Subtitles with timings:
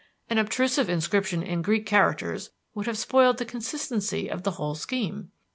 [0.31, 5.29] An obtrusive inscription in Greek characters would have spoiled the consistency of the whole scheme."